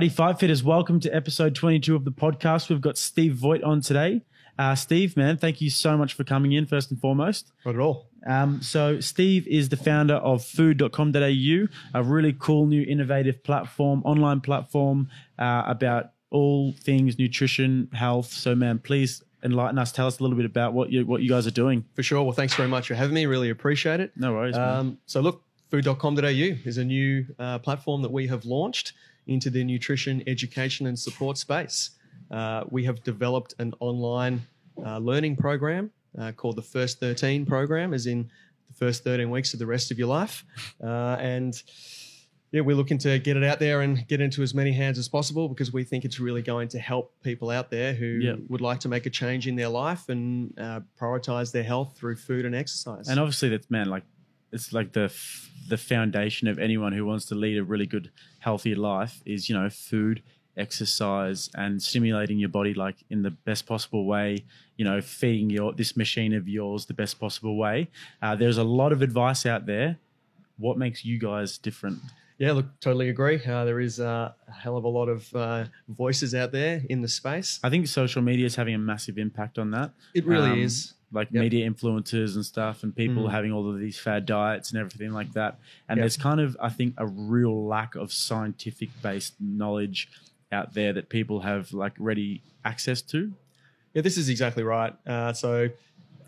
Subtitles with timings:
[0.00, 2.70] Alrighty, Fight Fitters, welcome to episode 22 of the podcast.
[2.70, 4.22] We've got Steve Vott on today.
[4.58, 7.52] Uh, Steve, man, thank you so much for coming in, first and foremost.
[7.66, 8.08] Not at all.
[8.26, 14.40] Um, so, Steve is the founder of food.com.au, a really cool new innovative platform, online
[14.40, 18.32] platform uh, about all things nutrition, health.
[18.32, 19.92] So, man, please enlighten us.
[19.92, 21.84] Tell us a little bit about what you what you guys are doing.
[21.94, 22.22] For sure.
[22.22, 23.26] Well, thanks very much for having me.
[23.26, 24.12] Really appreciate it.
[24.16, 24.56] No worries.
[24.56, 24.76] man.
[24.76, 28.94] Um, so, look, food.com.au is a new uh, platform that we have launched
[29.26, 31.90] into the nutrition, education, and support space.
[32.30, 34.42] Uh, we have developed an online
[34.84, 38.30] uh, learning program uh, called the First 13 program, as in
[38.68, 40.44] the first 13 weeks of the rest of your life.
[40.82, 41.62] Uh, and
[42.52, 45.08] yeah, we're looking to get it out there and get into as many hands as
[45.08, 48.34] possible because we think it's really going to help people out there who Yeah.
[48.48, 52.16] would like to make a change in their life and uh, prioritize their health through
[52.16, 53.06] food and exercise.
[53.08, 54.02] And obviously, that's man, like
[54.52, 58.10] it's like the f- the foundation of anyone who wants to lead a really good,
[58.40, 60.22] healthy life is you know food,
[60.56, 64.44] exercise, and stimulating your body like in the best possible way.
[64.76, 67.90] You know, feeding your this machine of yours the best possible way.
[68.22, 69.98] Uh, there's a lot of advice out there.
[70.58, 71.98] What makes you guys different?
[72.38, 73.38] Yeah, look, totally agree.
[73.44, 77.02] Uh, there is uh, a hell of a lot of uh, voices out there in
[77.02, 77.60] the space.
[77.62, 79.92] I think social media is having a massive impact on that.
[80.14, 80.94] It really Um, is.
[81.12, 81.40] Like Yep.
[81.42, 83.30] media influencers and stuff and people Mm.
[83.30, 85.58] having all of these fad diets and everything like that
[85.88, 86.02] and Yep.
[86.02, 90.08] there's kind of i think a real lack of scientific based knowledge
[90.52, 93.32] out there that people have like ready access to
[93.92, 94.94] Yeah, this is exactly right.
[95.04, 95.68] Uh, so,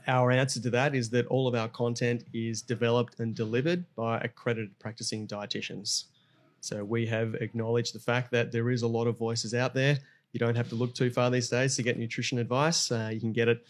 [0.08, 4.19] our answer to that is that all of our content is developed and delivered by
[4.19, 6.06] accredited practicing dietitians.
[6.60, 9.97] So, we have acknowledged the fact that there is a lot of voices out there.
[10.33, 12.91] You don't have to look too far these days to get nutrition advice.
[12.91, 13.64] Uh, you can get it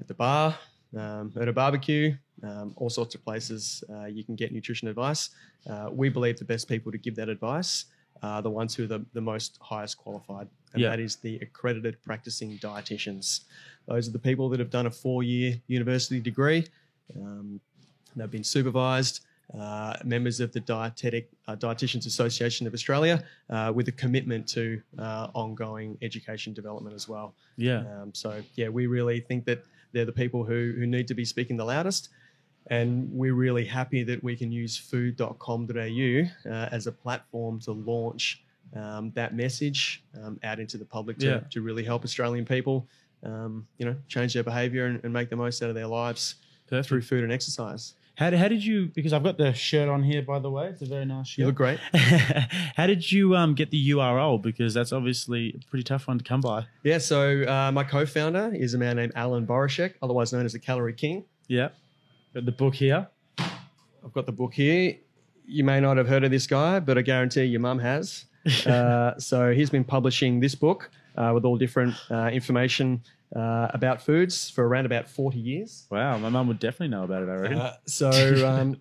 [0.00, 0.56] at the bar,
[0.96, 5.30] um, at a barbecue, um, all sorts of places uh, you can get nutrition advice.
[5.68, 7.84] Uh, we believe the best people to give that advice
[8.22, 10.90] are the ones who are the, the most highest qualified, and Yeah.
[10.90, 13.42] that is the accredited practicing dietitians.
[13.86, 16.66] Those are the people that have done a four year university degree.
[17.16, 17.60] Um,
[18.16, 19.20] they've been supervised.
[19.58, 24.80] Uh, members of the Dietetic uh, Dietitians Association of Australia, uh, with a commitment to
[24.96, 27.34] uh, ongoing education development as well.
[27.56, 31.14] yeah Um, so yeah, we really think that they're the people who who need to
[31.14, 32.10] be speaking the loudest,
[32.68, 38.42] and we're really happy that we can use food.com.au uh, as a platform to launch
[38.76, 41.40] um, that message um, out into the public to, Yeah.
[41.50, 42.86] to really help Australian people,
[43.24, 46.36] um, you know, change their behaviour and, and make the most out of their lives
[46.68, 47.94] perfect through food and exercise.
[48.20, 50.82] How, how did you because i've got the shirt on here by the way it's
[50.82, 51.80] a very nice shirt You look great.
[52.76, 56.24] how did you um, get the url because that's obviously a pretty tough one to
[56.24, 60.44] come by Yeah, so uh, my co-founder is a man named Allan Borushek, otherwise known
[60.44, 61.24] as the Calorie King.
[61.48, 61.70] yeah
[62.34, 63.08] got the book here
[64.04, 64.96] I've got the book here.
[65.46, 68.24] You may not have heard of this guy, but I guarantee your mum has.
[68.66, 73.02] uh, so he's been publishing this book uh, with all different uh, information
[73.36, 75.86] uh, about foods for around about 40 years.
[75.90, 78.10] wow my mum would definitely know about it i reckon Uh, so,
[78.46, 78.76] um,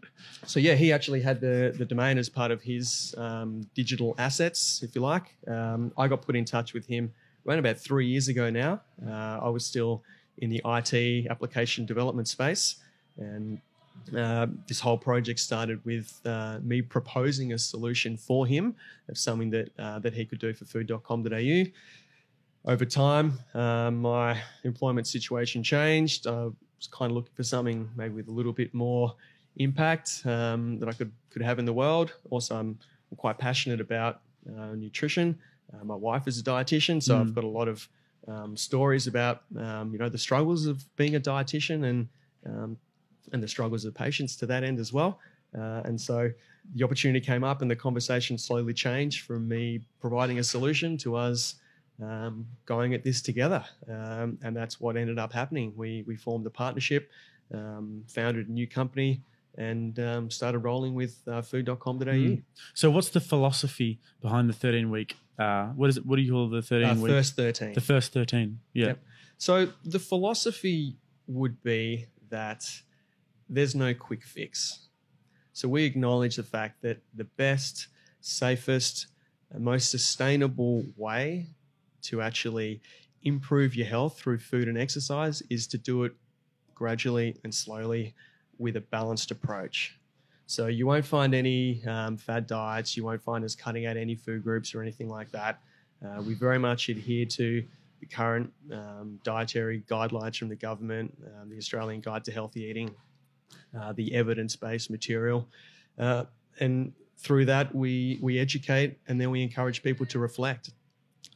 [0.46, 4.82] so yeah, he actually had the, the domain as part of his um, digital assets,
[4.84, 5.36] if you like.
[5.48, 7.14] Um, I got put in touch with him
[7.46, 8.82] around about three years ago now.
[9.06, 10.04] Uh, I was still
[10.40, 12.78] in the IT application development space,
[13.18, 13.60] and
[14.18, 18.74] uh, this whole project started with uh, me proposing a solution for him
[19.10, 21.64] of something that uh, that he could do for food.com.au.
[22.66, 26.28] Over time, uh, my employment situation changed.
[26.28, 29.16] I was kind of looking for something maybe with a little bit more
[29.58, 32.14] impact um, that I could could have in the world.
[32.30, 32.78] Also, I'm,
[33.12, 35.38] I'm quite passionate about uh, nutrition.
[35.74, 37.22] Uh, my wife is a dietitian, so Mm.
[37.22, 37.88] I've got a lot of
[38.28, 42.08] um, stories about um, you know the struggles of being a dietitian and
[42.46, 42.78] um,
[43.31, 45.19] and the struggles of patients to that end as well.
[45.58, 46.30] Uh, and so
[46.75, 51.16] the opportunity came up, and the conversation slowly changed from me providing a solution to
[51.16, 51.56] us
[52.02, 53.64] um, going at this together.
[53.88, 55.74] Um, and that's what ended up happening.
[55.76, 57.10] We we formed a partnership,
[57.54, 59.22] um, founded a new company,
[59.57, 62.06] and um, started rolling with uh, food.com.au.
[62.06, 62.44] Mm.
[62.74, 65.16] So, what's the philosophy behind the 13 week?
[65.38, 66.06] Uh, what is it?
[66.06, 67.12] What do you call the 13 Uh, week?
[67.12, 67.74] first 13.
[67.74, 68.60] the first 13.
[68.74, 68.88] Yeah.
[68.88, 69.00] Yep.
[69.38, 70.98] So the philosophy
[71.28, 72.66] would be that
[73.48, 74.88] there's no quick fix.
[75.54, 77.88] So we acknowledge the fact that the best,
[78.19, 79.07] safest,
[79.50, 81.48] and most sustainable way
[82.04, 82.81] to actually
[83.24, 86.13] improve your health through food and exercise is to do it
[86.74, 88.13] gradually and slowly
[88.57, 89.98] with a balanced approach.
[90.46, 92.98] So you won't find any um, fad diets.
[92.98, 95.62] You won't find us cutting out any food groups or anything like that.
[96.04, 97.63] Uh, we very much adhere to
[98.00, 102.95] the current um, dietary guidelines from the government, um, the Australian Guide to Healthy Eating,
[103.78, 105.48] uh, the evidence-based material,
[105.98, 106.24] uh,
[106.60, 110.72] and through that, we we educate and then we encourage people to reflect.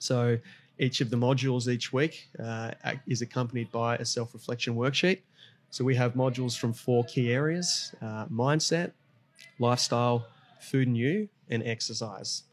[0.03, 0.38] So
[0.79, 2.71] each of the modules each week uh,
[3.07, 5.21] is accompanied by a self reflection worksheet.
[5.69, 8.91] So we have modules from four key areas uh, mindset,
[9.59, 10.27] lifestyle,
[10.59, 12.44] food and you, and exercise.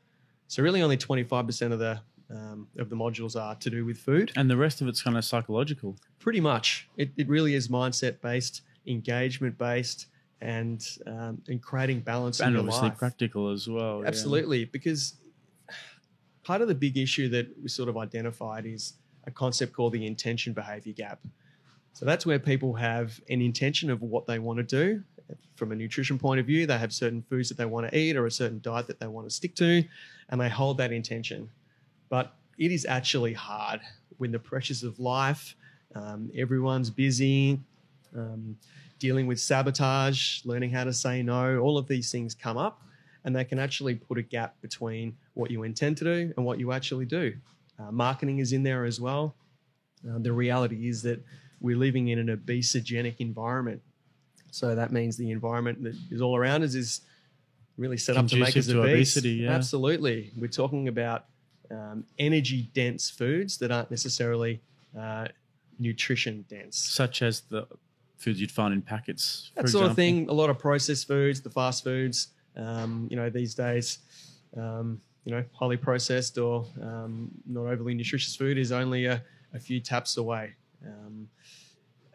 [0.48, 2.00] So really, only 25% of the
[2.30, 5.16] um, of the modules are to do with food, and the rest of it's kind
[5.16, 5.96] of psychological.
[6.20, 10.06] Pretty much, it, it really is mindset based, engagement based,
[10.40, 12.98] and um, and creating balance and in obviously life.
[12.98, 14.04] practical as well.
[14.06, 14.66] Absolutely, yeah.
[14.70, 15.14] because
[16.50, 18.94] part of the big issue that we sort of identified is
[19.24, 21.20] a concept called the intention behavior gap.
[21.92, 25.00] So that's where people have an intention of what they want to do
[25.54, 26.66] from a nutrition point of view.
[26.66, 29.06] They have certain foods that they want to eat or a certain diet that they
[29.06, 29.84] want to stick to,
[30.28, 31.48] and they hold that intention.
[32.08, 33.80] But it is actually hard
[34.18, 35.54] when the pressures of life,
[35.94, 37.60] um, everyone's busy,
[38.16, 38.56] um,
[38.98, 42.82] dealing with sabotage, learning how to say no, all of these things come up
[43.24, 46.58] and they can actually put a gap between what you intend to do and what
[46.58, 47.34] you actually do.
[47.78, 49.34] Uh, marketing is in there as well.
[50.08, 51.22] Uh, the reality is that
[51.60, 53.82] we're living in an obesogenic environment.
[54.50, 57.02] So that means the environment that is all around us is
[57.76, 58.92] really set up to make us to obese.
[58.92, 59.52] Obesity, yeah.
[59.52, 60.32] Absolutely.
[60.36, 61.26] We're talking about
[61.70, 64.60] um, energy dense foods that aren't necessarily
[64.98, 65.28] uh,
[65.78, 66.76] nutrition dense.
[66.76, 67.66] Such as the
[68.16, 69.50] foods you'd find in packets.
[69.54, 69.90] That sort example.
[69.90, 70.28] of thing.
[70.28, 72.28] A lot of processed foods, the fast foods.
[72.56, 73.98] Um, you know, these days,
[74.56, 79.22] um, you know, highly processed or um, not overly nutritious food is only a,
[79.54, 80.54] a few taps away.
[80.84, 81.28] Um,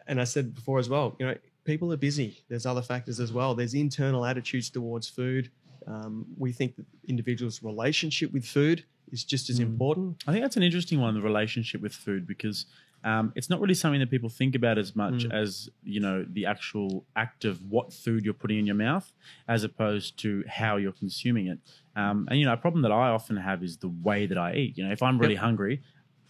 [0.06, 1.34] and I said before as well, you know,
[1.64, 2.42] people are busy.
[2.48, 3.54] There's other factors as well.
[3.54, 5.50] There's internal attitudes towards food.
[5.86, 9.64] Um, we think that individuals' relationship with food is just as mm.
[9.64, 10.24] important.
[10.26, 12.66] I think that's an interesting one, the relationship with food, because
[13.06, 15.32] um, it's not really something that people think about as much mm.
[15.32, 19.12] as you know the actual act of what food you're putting in your mouth,
[19.46, 21.60] as opposed to how you're consuming it.
[21.94, 24.54] Um, and you know, a problem that I often have is the way that I
[24.54, 24.76] eat.
[24.76, 25.42] You know, if I'm really yep.
[25.44, 25.82] hungry,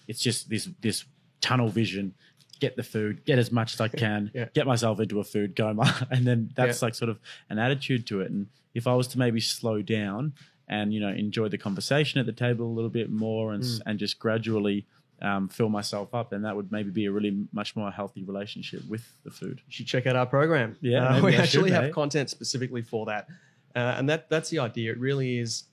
[0.06, 1.06] it's just this this
[1.40, 2.14] tunnel vision.
[2.60, 4.46] Get the food, get as much as I can, yeah.
[4.54, 6.86] get myself into a food coma, and then that's yeah.
[6.86, 7.18] like sort of
[7.48, 8.30] an attitude to it.
[8.30, 10.34] And if I was to maybe slow down
[10.68, 13.80] and you know enjoy the conversation at the table a little bit more and mm.
[13.86, 14.86] and just gradually
[15.22, 18.82] um, fill myself up, and that would maybe be a really much more healthy relationship
[18.88, 19.60] with the food.
[19.66, 20.76] You should check out our program.
[20.80, 23.28] Yeah, uh, we I actually should, have content specifically for that,
[23.74, 24.92] uh, and that that's the idea.
[24.92, 25.64] It really is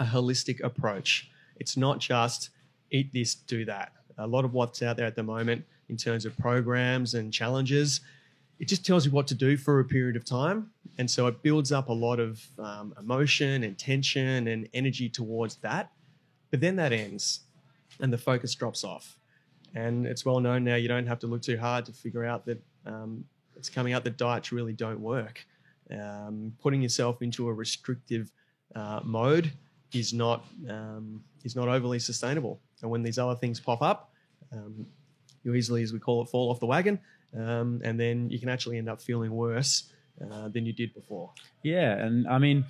[0.00, 1.30] a holistic approach.
[1.56, 2.50] It's not just
[2.90, 3.92] eat this, do that.
[4.18, 8.00] A lot of what's out there at the moment in terms of programs and challenges,
[8.58, 11.42] it just tells you what to do for a period of time, and so it
[11.42, 15.90] builds up a lot of um, emotion and tension and energy towards that.
[16.50, 17.40] But then that ends
[18.00, 19.18] and the focus drops off.
[19.74, 22.46] And it's well known now you don't have to look too hard to figure out
[22.46, 23.24] that um,
[23.56, 25.44] it's coming out that diets really don't work.
[25.90, 28.32] Um, putting yourself into a restrictive
[28.74, 29.52] uh, mode
[29.92, 32.60] is not um, is not overly sustainable.
[32.82, 34.12] And when these other things pop up,
[34.52, 34.86] um,
[35.44, 36.98] you easily, as we call it, fall off the wagon,
[37.36, 41.32] um, and then you can actually end up feeling worse uh, than you did before.
[41.62, 42.64] Yeah, and I mean,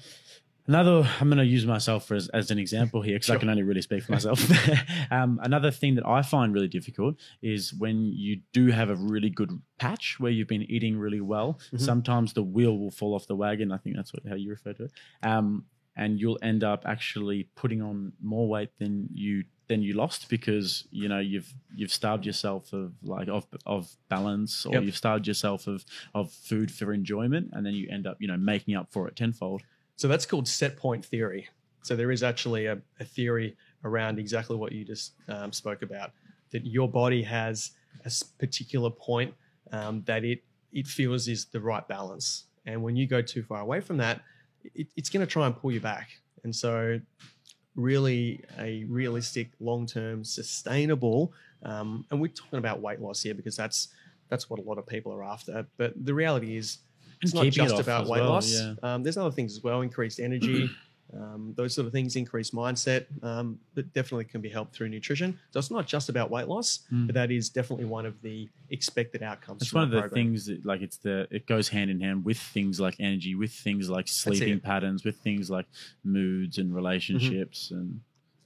[0.66, 3.36] Another, I'm going to use myself as, as an example here because sure.
[3.36, 4.44] I can only really speak for myself.
[5.10, 9.30] um, another thing that I find really difficult is when you do have a really
[9.30, 11.60] good patch where you've been eating really well.
[11.66, 11.78] Mm-hmm.
[11.78, 13.70] Sometimes the wheel will fall off the wagon.
[13.70, 14.92] I think that's what how you refer to it.
[15.22, 20.28] Um, and you'll end up actually putting on more weight than you than you lost
[20.28, 24.84] because you know you've you've starved yourself of like of of balance or yep.
[24.84, 28.36] you've starved yourself of of food for enjoyment and then you end up you know
[28.36, 29.62] making up for it tenfold
[29.96, 31.48] so that's called set point theory.
[31.82, 36.10] So there is actually a, a theory around exactly what you just um, spoke about
[36.52, 37.72] that your body has
[38.04, 39.34] a particular point
[39.72, 43.60] um, that it it feels is the right balance, and when you go too far
[43.60, 44.20] away from that,
[44.74, 46.10] it, it's going to try and pull you back.
[46.44, 47.00] And so,
[47.74, 53.56] really, a realistic, long term, sustainable, um, and we're talking about weight loss here because
[53.56, 53.88] that's
[54.28, 55.66] that's what a lot of people are after.
[55.76, 56.78] But the reality is,
[57.22, 58.52] it's not just it about weight well, loss.
[58.52, 58.74] Yeah.
[58.82, 60.70] Um, there's other things as well, increased energy,
[61.14, 65.38] um, those sort of things, increased mindset um, that definitely can be helped through nutrition.
[65.50, 67.06] So it's not just about weight loss, mm.
[67.06, 69.62] but that is definitely one of the expected outcomes.
[69.62, 70.14] It's one of the program.
[70.14, 73.52] things that like it's the it goes hand in hand with things like energy, with
[73.52, 75.66] things like sleeping patterns, with things like
[76.04, 77.80] moods and relationships mm-hmm.
[77.80, 78.00] and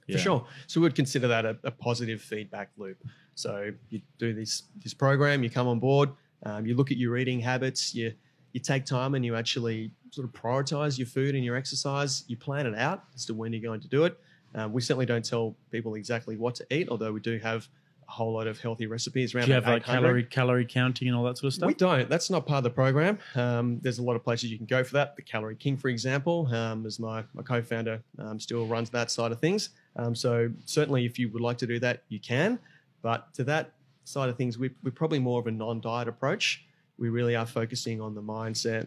[0.07, 0.17] yeah.
[0.17, 0.45] for sure.
[0.67, 2.97] So we'd consider that a, a, positive feedback loop.
[3.35, 6.09] So you do this this program, you come on board,
[6.43, 8.13] um, you look at your eating habits, you
[8.53, 12.23] you take time and you actually sort of prioritize your food and your exercise.
[12.27, 14.19] You plan it out as to when you're going to do it.
[14.53, 17.67] Um, we certainly don't tell people exactly what to eat, although we do have
[18.07, 19.45] a whole lot of healthy recipes around.
[19.45, 21.67] Do you have like calorie calorie counting and all that sort of stuff?
[21.67, 22.09] We don't.
[22.09, 23.17] That's not part of the program.
[23.35, 25.15] Um, there's a lot of places you can go for that.
[25.15, 29.31] The Calorie King, for example, um, as my, my co-founder um, still runs that side
[29.31, 29.69] of things.
[29.95, 32.59] Um, so certainly, if you would like to do that, you can.
[33.01, 33.71] But to that
[34.03, 36.65] side of things, we, we're probably more of a non-diet approach.
[37.01, 38.85] We really are focusing on the mindset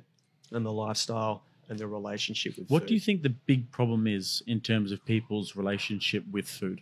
[0.52, 2.72] and the lifestyle and the relationship with food.
[2.72, 2.88] What food.
[2.88, 6.80] do you think the big problem is in terms of people's relationship with food?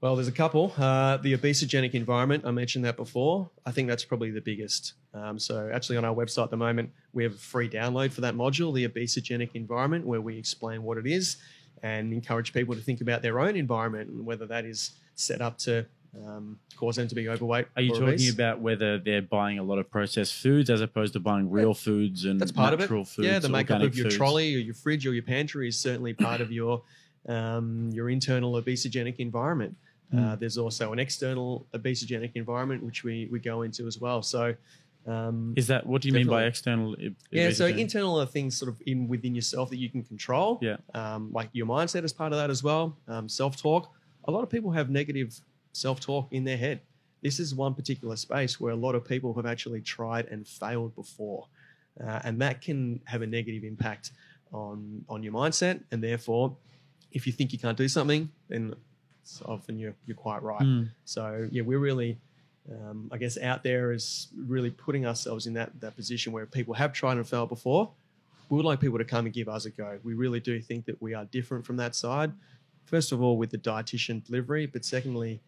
[0.00, 0.72] Well, there's a couple.
[0.78, 3.50] Uh, the obesogenic environment, I mentioned that before.
[3.66, 4.94] I think that's probably the biggest.
[5.12, 8.22] Um, so, actually, on our website at the moment, we have a free download for
[8.22, 11.36] that module, the obesogenic environment, where we explain what it is
[11.82, 15.58] and encourage people to think about their own environment and whether that is set up
[15.58, 15.84] to
[16.26, 17.66] um, cause them to be overweight.
[17.76, 18.34] Are you talking obese.
[18.34, 22.24] about whether they're buying a lot of processed foods as opposed to buying real foods
[22.26, 22.82] and That's part of it.
[22.84, 23.26] natural foods?
[23.26, 24.16] yeah, the makeup organic of your foods?
[24.16, 26.82] trolley or your fridge or your pantry is certainly part of your
[27.28, 29.76] um, your internal obesogenic environment.
[30.12, 30.40] Uh, Mm.
[30.40, 34.22] there's also an external obesogenic environment which we we go into as well.
[34.22, 34.54] So.
[35.04, 36.94] Um, Is that what do you mean by external?
[37.32, 40.60] yeah, so internal are things sort of in within yourself that you can control.
[40.62, 40.76] Yeah.
[40.94, 42.96] Um, like your mindset is part of that as well.
[43.08, 43.90] Um, self talk.
[44.26, 45.40] A lot of people have negative
[45.72, 46.80] self talk in their head.
[47.22, 50.94] This is one particular space where a lot of people have actually tried and failed
[50.94, 51.46] before,
[52.02, 54.12] uh, and that can have a negative impact
[54.52, 55.82] on on your mindset.
[55.90, 56.56] And therefore,
[57.12, 58.74] if you think you can't do something, then
[59.22, 60.62] it's often you're you're quite right.
[60.62, 60.90] Mm.
[61.04, 62.18] So yeah, we're really,
[62.70, 66.74] um, I guess, out there is really putting ourselves in that that position where people
[66.74, 67.90] have tried and failed before.
[68.48, 69.98] We would like people to come and give us a go.
[70.02, 72.32] We really do think that we are different from that side.
[72.84, 75.40] First of all, with the dietitian delivery, but secondly,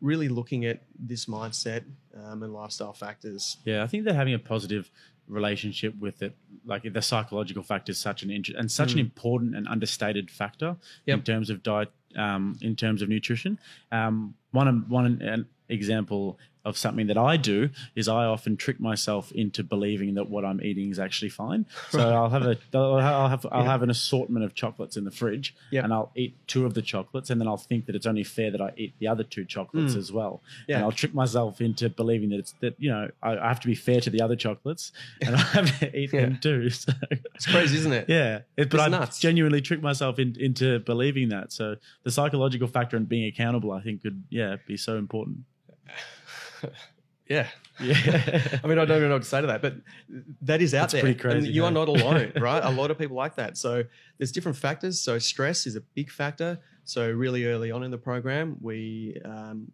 [0.00, 3.56] really looking at this mindset um, and lifestyle factors.
[3.64, 4.90] Yeah, I think that having a positive
[5.26, 9.02] relationship with it, like the psychological factor, is such an inter- and such an Mm.
[9.02, 10.76] important and understated factor
[11.06, 13.58] in terms of diet, um, in terms of nutrition.
[13.92, 19.32] Um, one one an example of something that I do is I often trick myself
[19.32, 21.66] into believing that what I'm eating is actually fine.
[21.90, 22.06] So Right.
[22.12, 23.62] I'll have a I'll have I'll have, Yeah.
[23.64, 25.84] have an assortment of chocolates in the fridge, Yep.
[25.84, 28.50] and I'll eat two of the chocolates, and then I'll think that it's only fair
[28.50, 29.98] that I eat the other two chocolates Mm.
[29.98, 30.42] as well.
[30.68, 30.76] Yeah.
[30.76, 33.66] And I'll trick myself into believing that it's that you know I, I have to
[33.66, 36.20] be fair to the other chocolates, and I have to eat Yeah.
[36.26, 36.68] them too.
[36.70, 36.92] So,
[37.34, 38.06] It's crazy, isn't it?
[38.08, 39.18] yeah, it, but It's I nuts.
[39.20, 41.52] genuinely trick myself in, into believing that.
[41.52, 45.38] So the psychological factor and being accountable, I think, could yeah be so important.
[47.28, 47.46] Yeah.
[47.80, 48.58] Yeah.
[48.64, 49.74] I mean, I don't even know what to say to that, but
[50.42, 51.02] that is out That's there.
[51.02, 52.64] pretty crazy, And you are not alone, right?
[52.64, 53.56] A lot of people like that.
[53.56, 53.84] So
[54.16, 55.00] there's different factors.
[55.00, 56.58] So stress is a big factor.
[56.84, 59.70] So really early on in the program, we um,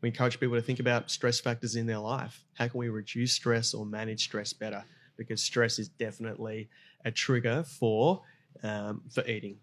[0.00, 2.44] we encourage people to think about stress factors in their life.
[2.54, 4.82] How can we reduce stress or manage stress better?
[5.16, 6.68] Because stress is definitely
[7.04, 8.22] a trigger for
[8.62, 9.58] um, for eating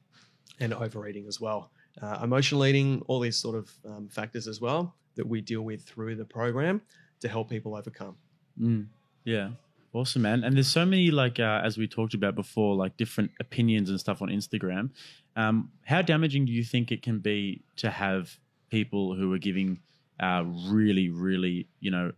[0.59, 1.71] and overeating as well.
[2.01, 5.83] Uh, emotional eating, all these sort of um, factors as well that we deal with
[5.83, 6.81] through the program
[7.19, 8.15] to help people overcome.
[8.59, 8.87] Mm,
[9.23, 9.49] yeah.
[9.93, 10.45] Awesome, man.
[10.45, 13.99] And there's so many, like, uh, as we talked about before, like different opinions and
[13.99, 14.91] stuff on Instagram.
[15.35, 18.37] Um, how damaging do you think it can be to have
[18.69, 19.79] people who are giving
[20.19, 22.13] uh, really, really, you know,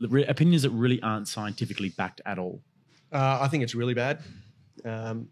[0.00, 2.60] re- opinions that really aren't scientifically backed at all?
[3.12, 4.20] Uh, I think it's really bad,
[4.84, 5.28] um,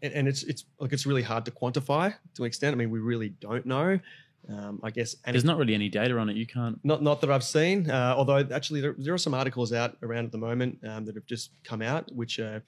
[0.00, 2.72] and, and it's it's like it's really hard to quantify to an extent.
[2.72, 3.98] I mean, we really don't know.
[4.48, 6.36] Um, I guess, and There's not really any data on it.
[6.36, 6.78] You can't.
[6.84, 7.90] not not that I've seen.
[7.90, 11.14] Uh, although actually, there, there are some articles out around at the moment um, that
[11.14, 12.62] have just come out, which are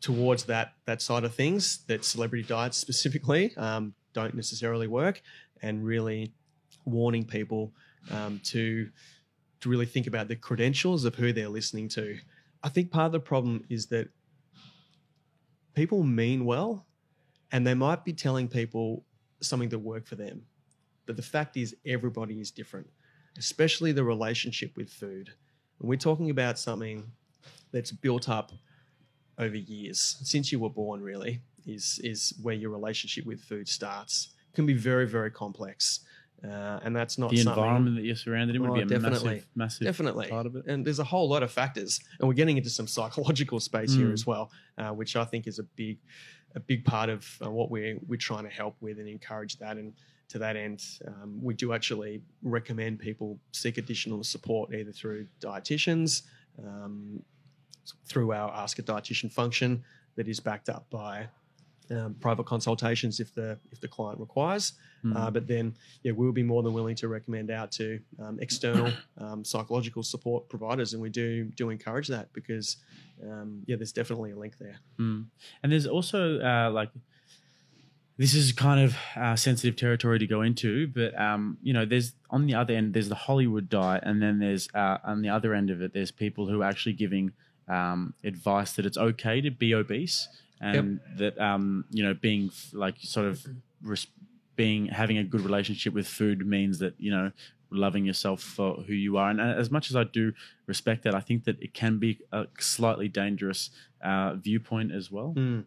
[0.00, 1.78] towards that that side of things.
[1.86, 5.22] That celebrity diets specifically um, don't necessarily work,
[5.62, 6.32] and really
[6.84, 7.72] warning people
[8.10, 8.90] um, to
[9.60, 12.18] to really think about the credentials of who they're listening to.
[12.62, 14.08] I think part of the problem is that
[15.74, 16.84] people mean well,
[17.52, 19.04] and they might be telling people
[19.40, 20.42] something to work for them.
[21.06, 22.88] But the fact is, everybody is different,
[23.38, 25.30] especially the relationship with food.
[25.80, 27.04] And we're talking about something
[27.72, 28.52] that's built up
[29.38, 34.30] over years, since you were born, really, is, is where your relationship with food starts.
[34.52, 36.00] It can be very, very complex.
[36.44, 39.28] Uh, and that's not The environment that you're surrounded in would Oh, be a definitely.
[39.36, 40.28] massive, massive Definitely.
[40.28, 40.66] part of it.
[40.66, 44.08] And there's a whole lot of factors, and we're getting into some psychological space here
[44.08, 44.12] Mm.
[44.12, 45.98] as well, uh, which I think is a big,
[46.54, 49.76] a big part of uh, what we're we're trying to help with and encourage that.
[49.78, 49.94] And
[50.28, 56.22] to that end, um, we do actually recommend people seek additional support either through dietitians,
[56.58, 57.22] um,
[58.06, 59.84] through our Ask a Dietitian function
[60.16, 61.28] that is backed up by
[61.90, 64.72] um, private consultations if the if the client requires.
[65.04, 65.16] Mm.
[65.16, 68.90] Uh, but then, yeah, we'll be more than willing to recommend out to um, external
[69.18, 72.78] um, psychological support providers, and we do do encourage that because,
[73.22, 74.78] um, yeah, there's definitely a link there.
[74.98, 75.26] Mm.
[75.62, 76.90] And there's also uh, like
[78.18, 82.12] this is kind of uh, sensitive territory to go into, but um, you know, there's
[82.30, 85.54] on the other end, there's the Hollywood diet, and then there's uh, on the other
[85.54, 87.32] end of it, there's people who are actually giving
[87.68, 90.28] um, advice that it's okay to be obese,
[90.60, 93.46] and that um, you know, being f- like sort of
[93.82, 94.06] res-
[94.56, 97.32] being having a good relationship with food means that you know
[97.70, 99.28] loving yourself for who you are.
[99.28, 100.32] And uh, as much as I do
[100.66, 103.70] respect that, I think that it can be a slightly dangerous
[104.02, 105.34] uh, viewpoint as well.
[105.36, 105.64] Mm.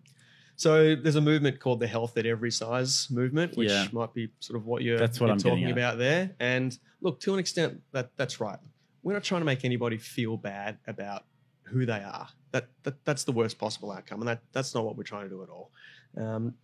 [0.60, 3.88] So there's a movement called the Health at Every Size movement, which Yeah.
[3.94, 6.36] might be sort of what you're, That's what you're I'm talking about there.
[6.42, 8.60] And look, to an extent, that that's right.
[9.02, 11.24] We're not trying to make anybody feel bad about
[11.62, 12.28] who they are.
[12.52, 15.30] That, that that's the worst possible outcome, and that that's not what we're trying to
[15.30, 15.72] do at all.
[16.18, 16.56] Um,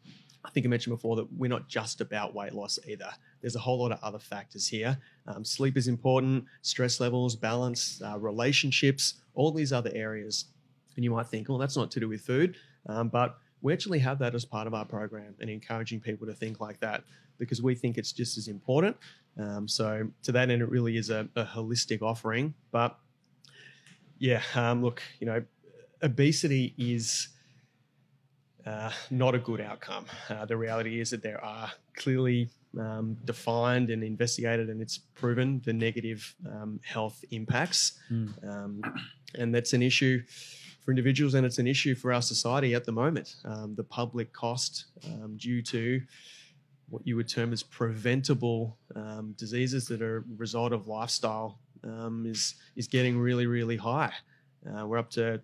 [0.44, 3.12] I think I mentioned before that we're not just about weight loss either.
[3.40, 4.98] There's a whole lot of other factors here.
[5.26, 10.48] Um, sleep is important, stress levels, balance, uh, relationships, all these other areas.
[10.98, 12.58] And you might think, well, that's not to do with food.
[12.88, 16.36] Um, but we actually have that as part of our program and encouraging people to
[16.36, 17.04] think like that
[17.40, 18.96] because we think it's just as important.
[19.40, 22.54] Um, so, to that end, it really is a, a holistic offering.
[22.72, 22.96] But
[24.20, 25.44] yeah, um, look, you know,
[26.04, 27.30] obesity is
[28.68, 30.06] uh, not a good outcome.
[30.30, 35.60] Uh, the reality is that there are clearly um, defined and investigated, and it's proven
[35.66, 38.00] the negative um, health impacts.
[38.12, 38.48] Mm.
[38.48, 38.82] Um,
[39.34, 40.22] and that's an issue
[40.86, 43.36] for individuals, and it's an issue for our society at the moment.
[43.44, 46.00] Um, the public cost um, due to
[46.90, 52.26] what you would term as preventable um, diseases that are a result of lifestyle um,
[52.28, 54.14] is is getting really, really high.
[54.70, 55.42] Uh, we're up to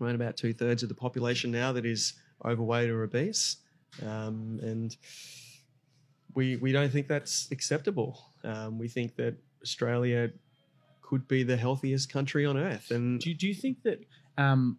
[0.00, 3.58] around about two thirds of the population now that is overweight or obese,
[4.04, 4.96] um, and
[6.34, 8.20] we we don't think that's acceptable.
[8.42, 10.30] Um, we think that Australia
[11.02, 14.00] could be the healthiest country on earth, and Do do you think that
[14.40, 14.78] um,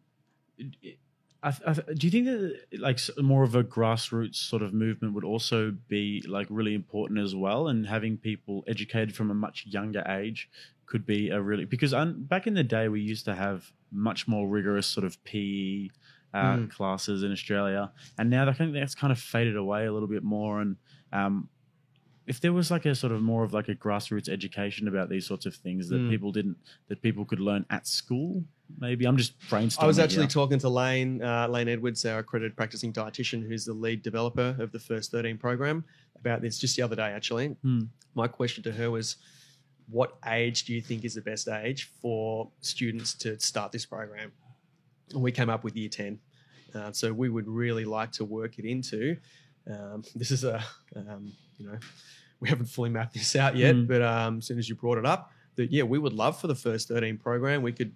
[1.43, 5.23] I, I, do you think that like more of a grassroots sort of movement would
[5.23, 10.03] also be like really important as well, and having people educated from a much younger
[10.07, 10.49] age
[10.85, 14.27] could be a really because un, back in the day we used to have much
[14.27, 15.87] more rigorous sort of PE
[16.33, 16.69] uh, Mm.
[16.71, 20.23] classes in Australia, and now I think that's kind of faded away a little bit
[20.23, 20.61] more.
[20.61, 20.77] And
[21.11, 21.49] um,
[22.25, 25.25] if there was like a sort of more of like a grassroots education about these
[25.27, 26.09] sorts of things that Mm.
[26.09, 26.57] people didn't
[26.87, 28.45] that people could learn at school,
[28.79, 29.83] maybe I'm just brainstorming.
[29.83, 30.29] I was actually here.
[30.29, 34.71] talking to Lane uh, Lane Edwards, our accredited practicing dietitian, who's the lead developer of
[34.71, 35.83] the First 13 program,
[36.19, 37.11] about this just the other day.
[37.11, 37.81] Actually, Hmm.
[38.15, 39.17] my question to her was,
[39.89, 44.31] "What age do you think is the best age for students to start this program?"
[45.11, 46.19] And we came up with year 10.
[46.73, 49.17] Uh, so we would really like to work it into.
[49.69, 50.63] Um, this is a,
[50.95, 51.77] um, you know,
[52.39, 53.87] we haven't fully mapped this out yet, Mm.
[53.87, 56.47] but um, as soon as you brought it up, that yeah, we would love for
[56.47, 57.61] the first 13 program.
[57.61, 57.91] We could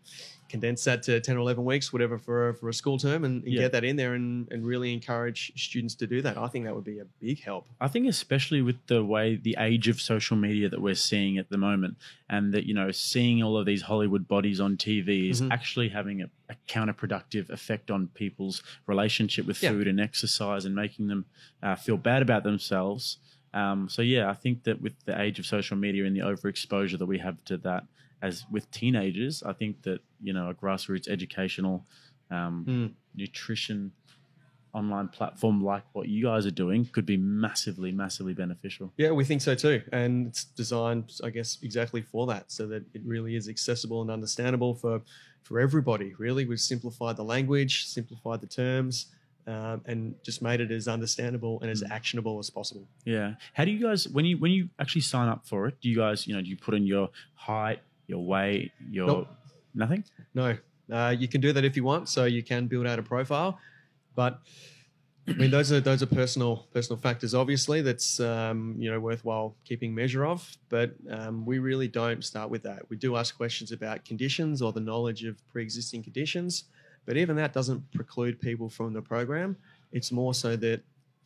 [0.49, 3.43] condense that to 10 or 11 weeks, whatever, for, a- for a school term and,
[3.43, 3.61] and Yeah.
[3.61, 6.37] get that in there and, and really encourage students to do that.
[6.37, 7.67] I think that would be a big help.
[7.81, 11.49] I think especially with the way the age of social media that we're seeing at
[11.49, 11.97] the moment,
[12.29, 15.51] and that you know seeing all of these Hollywood bodies on TV is Mhm.
[15.51, 19.69] actually having a, a counterproductive effect on people's relationship with Yeah.
[19.71, 21.25] food and exercise, and making them
[21.63, 23.17] uh, feel bad about themselves.
[23.53, 26.99] Um, so yeah, I think that with the age of social media and the overexposure
[26.99, 27.85] that we have to that,
[28.25, 31.85] as with teenagers, I think that you know a grassroots educational
[32.31, 32.91] um, Mm.
[33.15, 33.91] nutrition
[34.73, 38.91] online platform like what you guys are doing could be massively, massively beneficial.
[38.97, 39.81] Yeah, we think so too.
[39.93, 44.11] And it's designed, I guess, exactly for that, so that it really is accessible and
[44.11, 45.01] understandable for,
[45.43, 46.13] for everybody.
[46.17, 49.05] Really, we've simplified the language, simplified the terms,
[49.47, 51.91] um, and just made it as understandable and as Mm.
[51.91, 52.85] actionable as possible.
[53.05, 53.35] Yeah.
[53.53, 55.79] How do you guys when you when you actually sign up for it?
[55.81, 59.27] Do you guys you know do you put in your height, your weight, your Nope.
[59.73, 60.03] nothing?
[60.33, 60.57] No,
[60.91, 62.09] uh, you can do that if you want.
[62.09, 63.59] So you can build out a profile,
[64.15, 64.39] but
[65.27, 67.33] I mean those are those are personal personal factors.
[67.33, 70.47] Obviously, that's um, you know worthwhile keeping measure of.
[70.69, 72.87] But um, we really don't start with that.
[72.89, 76.65] We do ask questions about conditions or the knowledge of pre-existing conditions,
[77.05, 79.57] but even that doesn't preclude people from the program.
[79.91, 80.81] It's more so that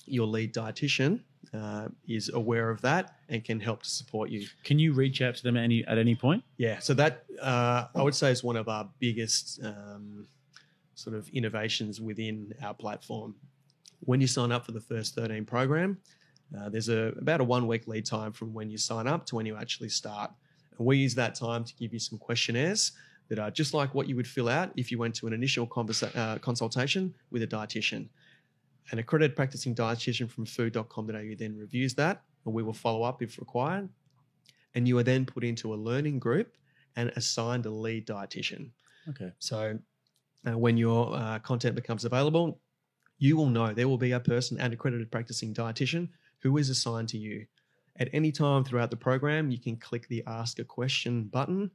[0.05, 1.19] your lead dietitian
[1.53, 4.47] uh, is aware of that and can help to support you.
[4.63, 6.43] Can you reach out to them at any at any point?
[6.57, 10.27] Yeah, so that uh, I would say is one of our biggest um,
[10.95, 13.35] sort of innovations within our platform.
[14.01, 15.97] When you sign up for the first 13 program,
[16.57, 19.35] uh, there's a about a one week lead time from when you sign up to
[19.35, 20.31] when you actually start.
[20.77, 22.93] And we use that time to give you some questionnaires
[23.29, 25.67] that are just like what you would fill out if you went to an initial
[25.67, 28.07] conversa- uh, consultation with a dietitian.
[28.91, 33.37] An accredited practicing dietitian from food.com.au then reviews that, and we will follow up if
[33.37, 33.89] required.
[34.75, 36.55] And you are then put into a learning group
[36.95, 38.71] and assigned a lead dietitian.
[39.09, 39.31] Okay.
[39.39, 39.77] So
[40.47, 42.59] uh, when your uh, content becomes available,
[43.17, 46.09] you will know there will be a person, an accredited practicing dietitian,
[46.41, 47.45] who is assigned to you.
[47.99, 51.69] At any time throughout the program, you can click the Ask a Question button,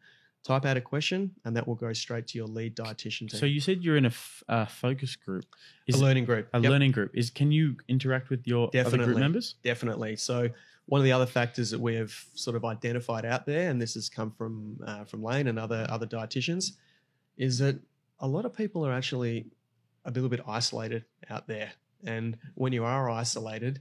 [0.44, 3.40] type out a question, and that will go straight to your lead dietitian team.
[3.40, 5.46] So you said you're in a f- uh, focus group.
[5.86, 6.48] Is a learning group.
[6.52, 6.70] a Yep.
[6.70, 7.10] learning group?
[7.14, 9.06] Is can you interact with your other Definitely.
[9.06, 9.54] group members?
[9.62, 10.16] Definitely.
[10.16, 10.50] So
[10.86, 13.94] one of the other factors that we have sort of identified out there, and this
[13.94, 16.72] has come from uh, from Lane and other other dietitians,
[17.38, 17.80] is that
[18.20, 19.46] a lot of people are actually
[20.04, 21.72] a little bit isolated out there,
[22.04, 23.80] and when you are isolated,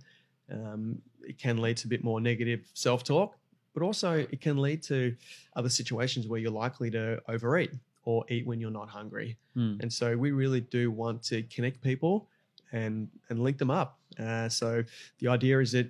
[0.50, 3.38] um, it can lead to a bit more negative self talk,
[3.74, 5.16] but also it can lead to
[5.56, 7.72] other situations where you're likely to overeat
[8.06, 9.38] or eat when you're not hungry.
[9.54, 9.78] Hmm.
[9.80, 12.28] And so we really do want to connect people
[12.72, 14.00] and and link them up.
[14.20, 14.84] Uh, so
[15.20, 15.88] the idea is that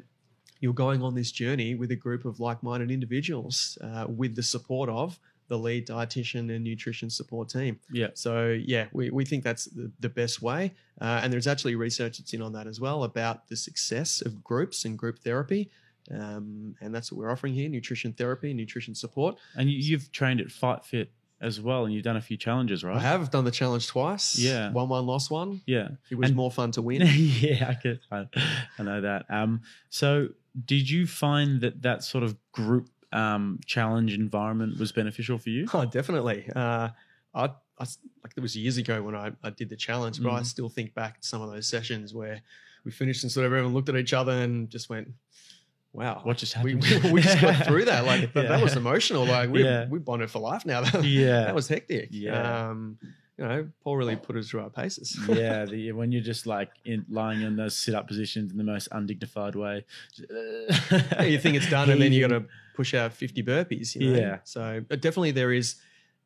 [0.60, 4.90] you're going on this journey with a group of like-minded individuals uh, with the support
[4.90, 5.20] of
[5.50, 7.80] the lead dietitian and nutrition support team.
[7.92, 8.08] Yeah.
[8.14, 10.74] So yeah, we, we think that's the, the best way.
[11.02, 14.42] Uh, and there's actually research that's in on that as well about the success of
[14.42, 15.70] groups and group therapy.
[16.12, 19.38] Um, and that's what we're offering here: nutrition therapy, nutrition support.
[19.56, 21.12] And you, you've trained at Fight Fit
[21.42, 22.96] as well, and you've done a few challenges, right?
[22.98, 24.38] I have done the challenge twice.
[24.38, 24.72] Yeah.
[24.72, 25.62] won one, lost one.
[25.66, 25.90] Yeah.
[26.10, 27.02] It was And- more fun to win.
[27.06, 28.00] yeah, I could.
[28.12, 28.28] I,
[28.80, 29.26] I know that.
[29.30, 30.30] Um, so
[30.66, 35.68] did you find that that sort of group um, challenge environment was beneficial for you?
[35.74, 36.50] Oh, definitely.
[36.56, 36.90] Uh,
[37.36, 37.86] I, I
[38.24, 40.46] like it was years ago when I, I did the challenge, but I Mhm.
[40.46, 42.42] still think back to some of those sessions where
[42.86, 45.10] we finished and sort of everyone looked at each other and just went,
[45.94, 46.82] "Wow, What just happened?
[47.04, 48.06] we, we just got through that.
[48.06, 49.26] Like that, that was emotional.
[49.26, 49.88] Like we Yeah.
[49.88, 50.82] we bonded for life now.
[51.02, 51.46] Yeah.
[51.46, 52.10] that was hectic.
[52.12, 52.70] Yeah.
[52.70, 52.98] Um,
[53.38, 55.18] you know, Paul really put us through our paces.
[55.28, 58.88] yeah, the, when you're just like in, lying in those sit-up positions in the most
[58.92, 59.86] undignified way.
[60.30, 63.96] Yeah, you think it's done, and then you got to push out 50 burpees.
[63.96, 64.20] You know?
[64.20, 64.38] Yeah.
[64.44, 65.76] So definitely there is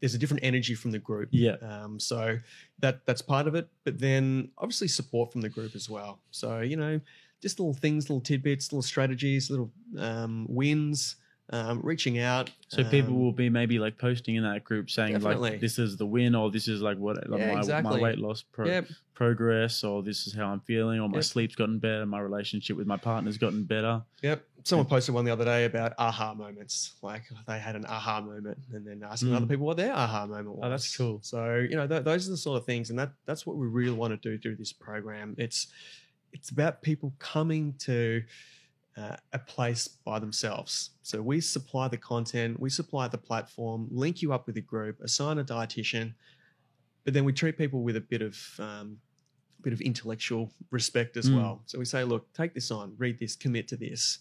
[0.02, 1.30] there's a different energy from the group.
[1.32, 1.56] Yeah.
[1.62, 2.38] Um, so
[2.80, 6.20] that that's part of it, but then obviously support from the group as well.
[6.32, 7.00] So you know,
[7.42, 11.16] just little things, little tidbits, little strategies, little um, wins,
[11.52, 12.50] um, reaching out.
[12.68, 15.52] So people um, will be maybe like posting in that group saying Definitely.
[15.52, 17.96] like this is the win or this is like what like Yeah, my, exactly.
[17.98, 18.82] my weight loss pro- yeah,
[19.14, 21.24] progress or this is how I'm feeling or my Yep.
[21.24, 24.04] sleep's gotten better, my relationship with my partner's gotten better.
[24.24, 24.44] Yep.
[24.66, 26.96] Someone posted one the other day about aha moments.
[27.02, 29.38] Like they had an aha moment, and then asking Mm.
[29.38, 30.60] other people what their aha moment was.
[30.64, 31.20] Oh, that's cool.
[31.24, 33.68] So you know, th- those are the sort of things, and that that's what we
[33.68, 35.34] really want to do through this program.
[35.38, 35.68] It's
[36.38, 38.24] it's about people coming to
[38.96, 40.92] uh, a place by themselves.
[41.02, 45.00] So we supply the content, we supply the platform, link you up with a group,
[45.02, 46.14] assign a dietitian,
[47.04, 48.98] but then we treat people with a bit of um,
[49.64, 51.36] bit of intellectual respect as Mm.
[51.36, 51.62] well.
[51.66, 54.20] So we say, look, take this on, read this, commit to this,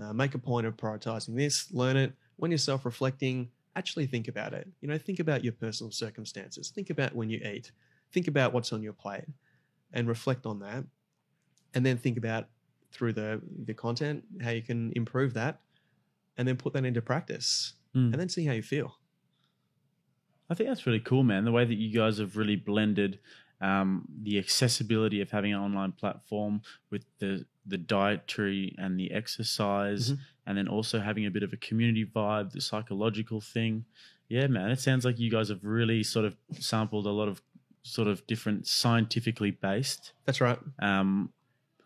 [0.00, 2.12] uh, make a point of prioritizing this, learn it.
[2.36, 4.66] When you're self-reflecting, actually think about it.
[4.80, 6.70] You know, think about your personal circumstances.
[6.70, 7.72] Think about when you eat.
[8.12, 9.28] Think about what's on your plate,
[9.92, 10.84] and reflect on that.
[11.74, 12.48] And then think about
[12.92, 15.60] through the the content how you can improve that,
[16.36, 18.12] and then put that into practice, Mm.
[18.12, 18.96] and then see how you feel.
[20.48, 21.44] I think that's really cool, man.
[21.44, 23.18] The way that you guys have really blended
[23.60, 30.12] um, the accessibility of having an online platform with the the dietary and the exercise,
[30.12, 30.18] Mhm.
[30.46, 33.84] and then also having a bit of a community vibe, the psychological thing.
[34.28, 37.42] Yeah, man, it sounds like you guys have really sort of sampled a lot of
[37.82, 40.58] sort of different scientifically based That's right.
[40.80, 41.32] um,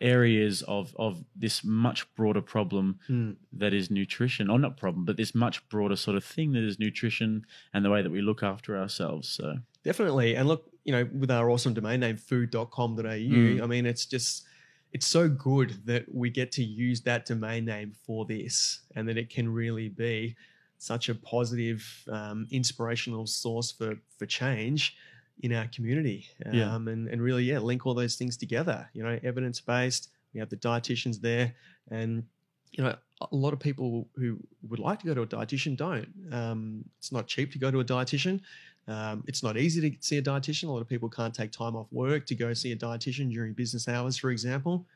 [0.01, 3.37] areas of of this much broader problem Mm.
[3.53, 6.79] that is nutrition, or not problem, but this much broader sort of thing that is
[6.79, 9.29] nutrition and the way that we look after ourselves.
[9.29, 10.35] So Definitely.
[10.35, 13.63] And look, you know, with our awesome domain name food.com.au, Mm.
[13.63, 14.45] I mean, it's just
[14.93, 19.19] it's so good that we get to use that domain name for this and that
[19.19, 20.37] it can really be
[20.79, 24.97] such a positive, um, inspirational source for for change
[25.41, 26.27] in our community.
[26.47, 26.77] Um, Yeah.
[26.77, 30.09] and, and really, yeah, link all those things together, you know, evidence based.
[30.33, 31.55] We have the dietitians there
[31.91, 32.25] and
[32.73, 36.09] you know, a lot of people who would like to go to a dietitian don't.
[36.33, 38.41] Um, it's not cheap to go to a dietitian.
[38.89, 40.69] Um, it's not easy to see a dietitian.
[40.69, 43.53] A lot of people can't take time off work to go see a dietitian during
[43.53, 44.87] business hours, for example.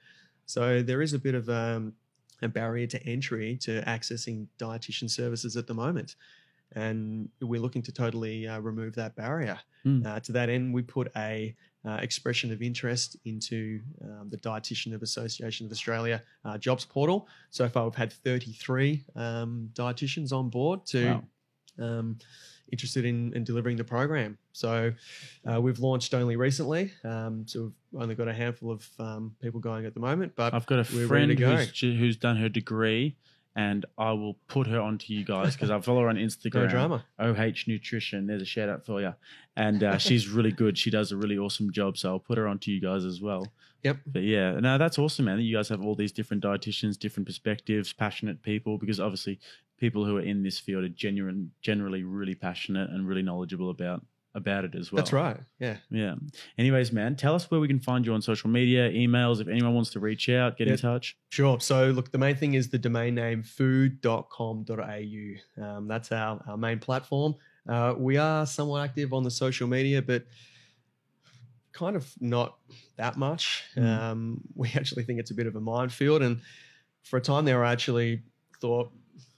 [0.46, 1.94] So there is a bit of um,
[2.42, 6.16] a barrier to entry to accessing dietitian services at the moment.
[6.74, 9.58] And we're looking to totally uh, remove that barrier.
[9.86, 10.06] Mm.
[10.06, 11.54] Uh, to that end, we put a
[11.86, 17.28] uh, expression of interest into um, the Dietitian of Association of Australia uh, jobs portal.
[17.50, 21.22] So far, we've had 33 um, dietitians on board to
[21.78, 21.84] Wow.
[21.86, 22.18] um,
[22.70, 24.36] interested in, in delivering the program.
[24.52, 24.92] So
[25.50, 26.92] uh, we've launched only recently.
[27.04, 30.52] Um, so we've only got a handful of um, people going at the moment, but
[30.52, 31.56] I've got a friend go.
[31.56, 33.16] who's, who's done her degree
[33.58, 36.54] and I will put her onto you guys because I follow her on Instagram.
[36.54, 37.04] No drama.
[37.18, 38.28] OH Nutrition.
[38.28, 39.12] There's a shout out for you,
[39.56, 40.78] and uh, she's really good.
[40.78, 43.48] She does a really awesome job, so I'll put her onto you guys as well.
[43.82, 43.96] Yep.
[44.06, 45.38] But yeah, no, that's awesome, man.
[45.38, 48.78] That you guys have all these different dietitians, different perspectives, passionate people.
[48.78, 49.40] Because obviously,
[49.76, 54.04] people who are in this field are genuine, generally really passionate and really knowledgeable about
[54.34, 54.98] about it as well.
[54.98, 55.38] That's right.
[55.58, 55.76] Yeah.
[55.90, 56.14] Yeah.
[56.58, 59.74] Anyways, man, tell us where we can find you on social media, emails, if anyone
[59.74, 60.74] wants to reach out, get Yeah.
[60.74, 61.16] in touch.
[61.30, 61.58] Sure.
[61.60, 65.64] So, look, the main thing is the domain name food.com.au.
[65.64, 67.34] Um, that's our, our main platform.
[67.68, 70.24] Uh, we are somewhat active on the social media, but
[71.72, 72.58] kind of not
[72.96, 73.64] that much.
[73.76, 73.98] Mm.
[73.98, 76.22] Um, we actually think it's a bit of a minefield.
[76.22, 76.40] And
[77.02, 78.22] for a time there, I actually
[78.60, 78.90] thought,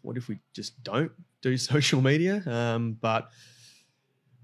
[0.02, 2.42] what if we just don't do social media?
[2.46, 3.30] Um, but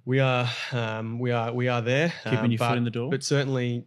[0.07, 2.12] we are, um, we are, we are there.
[2.25, 3.11] Keeping um, your but, foot in the door.
[3.11, 3.85] But certainly,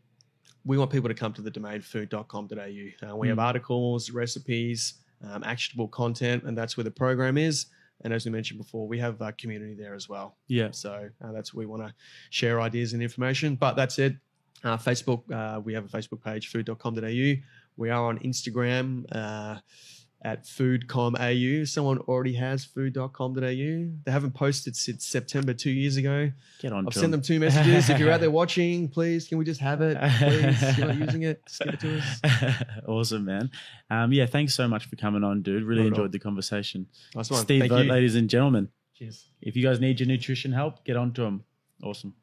[0.65, 3.09] we want people to come to the domain food.com.au.
[3.09, 3.41] Uh, we have Mm.
[3.43, 7.65] articles, recipes, um, actionable content, and that's where the program is.
[8.03, 10.37] And as we mentioned before, we have a community there as well.
[10.47, 10.69] yeah.
[10.71, 11.93] So uh, that's where we want to
[12.29, 13.55] share ideas and information.
[13.55, 14.15] But that's it.
[14.63, 17.33] uh, Facebook, uh, we have a Facebook page, food.com.au.
[17.77, 19.59] We are on Instagram uh,
[20.21, 21.67] at foodcomau.
[21.67, 23.39] Someone already has food.com.au.
[23.39, 26.31] They haven't posted since September two years ago.
[26.59, 26.87] Get on.
[26.87, 27.89] I've sent them two messages.
[27.89, 29.97] if you're out there watching, please, can we just have it?
[30.19, 31.41] Please, you're not using it.
[31.47, 32.63] Just give it to us.
[32.87, 33.49] awesome, man.
[33.89, 35.63] Um, yeah, thanks so much for coming on, dude.
[35.63, 36.87] Really Not enjoyed the conversation.
[37.15, 37.41] Nice one.
[37.41, 39.29] Steve, Thank Vott, ladies and gentlemen, Cheers.
[39.41, 41.43] if you guys need your nutrition help, get on to them.
[41.83, 42.13] Awesome.